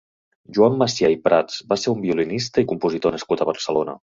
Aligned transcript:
Joan 0.57 0.77
Massià 0.79 1.11
i 1.17 1.19
Prats 1.27 1.59
va 1.73 1.79
ser 1.81 1.93
un 1.93 2.01
violinista 2.07 2.65
i 2.65 2.69
compositor 2.73 3.17
nascut 3.19 3.45
a 3.45 3.49
Barcelona. 3.53 3.97